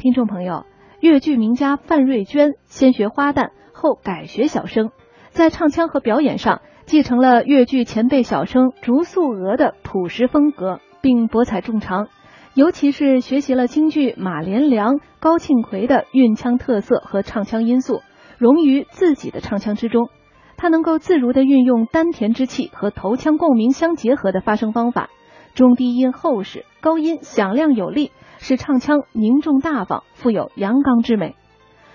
[0.00, 0.64] 听众朋友，
[1.00, 4.92] 越剧名家范瑞娟先学花旦，后改学小生，
[5.28, 12.08] 在唱腔和表演上继承了越剧前辈小生竹素娥的朴实风格，并博采众长。
[12.54, 18.00] 尤其是学习了京剧马连良、高庆奎的韵腔特色和唱腔因素，
[18.38, 20.08] 融于自己的唱腔之中。
[20.56, 25.10] 他能够自如地运用丹田之气和头腔共鸣相结合的发声方法，
[25.54, 28.12] 中低音厚实，高音响亮有力。
[28.40, 31.36] 使唱腔凝重大方，富有阳刚之美。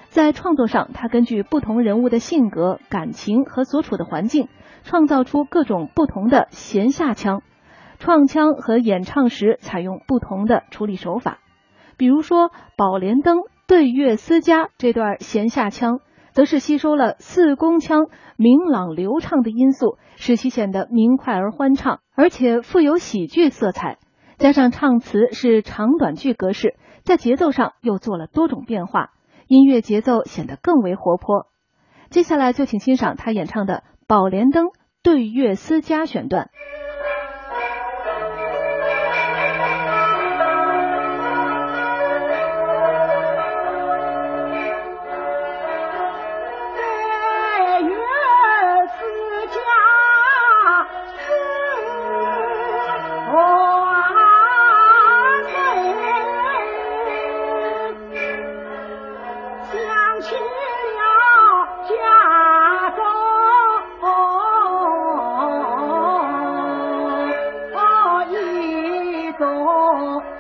[0.10, 4.48] 在创作上，他根据不同人物的性格、感情和所处的环境，
[4.84, 7.42] 创造出各种不同的弦下腔。
[7.98, 11.40] 创腔和演唱时采用不同的处理手法。
[11.98, 16.00] 比如说，《宝莲灯对月思家》这段弦下腔，
[16.32, 18.06] 则是吸收了四宫腔
[18.38, 23.98] 明朗流畅的因素，使其显得明快而欢畅，而且富有喜剧色彩。
[24.38, 29.12] 加上唱词是长短句格式，在节奏上又做了多种变化，
[29.48, 31.48] 音乐节奏显得更为活泼。
[32.10, 33.76] 接下来就请欣赏他演唱的
[34.08, 34.68] 《宝莲灯
[35.02, 36.50] 对月思家》选段。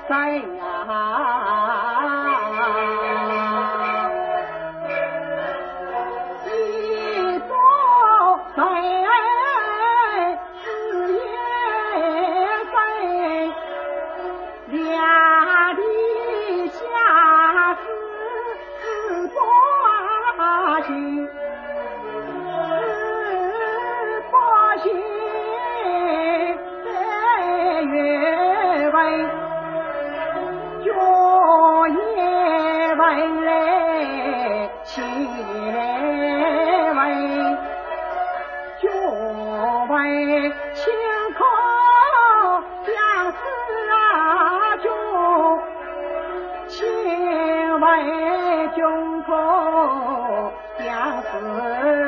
[0.07, 0.41] 在呀
[6.45, 7.49] 一座
[8.55, 8.59] 山
[10.63, 10.67] 四
[11.07, 11.17] 面
[12.71, 12.73] 山
[14.67, 14.75] 两
[15.75, 15.79] 地
[20.83, 21.14] 是
[48.75, 49.33] 胸口
[50.77, 52.04] 相思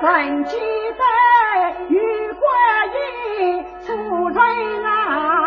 [0.01, 1.03] 曾记得
[1.89, 1.99] 玉
[2.33, 2.45] 观
[2.93, 3.93] 音出
[4.29, 5.44] 人难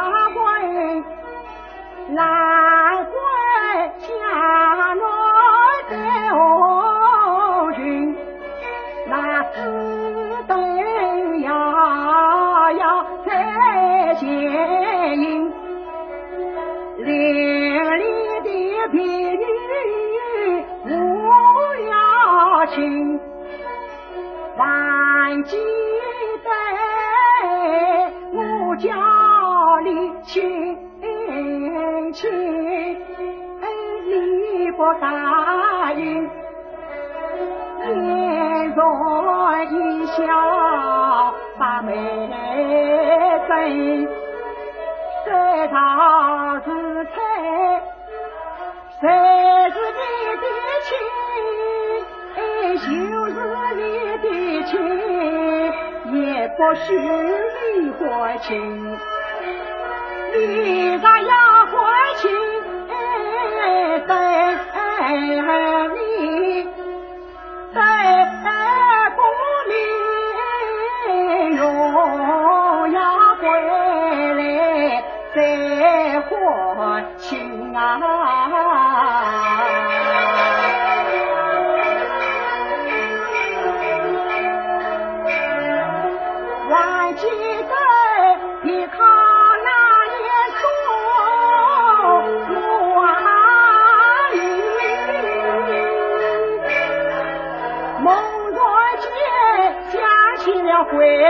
[24.57, 25.55] 还记
[26.43, 26.49] 得
[28.33, 28.89] 我家
[29.81, 29.89] 里
[30.23, 30.75] 亲
[32.11, 32.27] 戚
[34.07, 36.27] 礼不答应，
[37.85, 38.75] 面容
[39.69, 40.15] 一笑
[41.59, 41.93] 把眉
[43.47, 43.49] 睁，
[45.23, 45.27] 谁
[45.67, 45.75] 道
[46.65, 46.67] 是
[47.05, 47.15] 猜？
[48.99, 49.07] 谁
[56.13, 58.47] 也不许你花钱，
[60.33, 60.37] 你
[60.95, 61.31] 若要
[61.67, 61.75] 花
[62.15, 62.29] 钱，
[64.07, 64.09] 在
[65.95, 65.97] 你，
[67.73, 67.77] 在
[69.15, 69.19] 过
[69.67, 69.71] 年
[71.55, 71.61] 要
[73.35, 73.43] 回
[74.33, 74.41] 来
[75.33, 75.37] 再
[77.75, 77.77] 啊。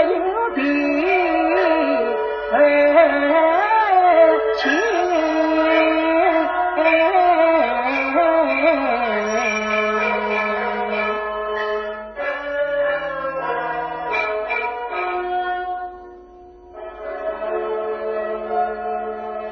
[0.03, 0.77] 有病。